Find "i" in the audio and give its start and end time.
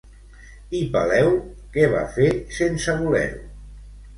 0.77-0.81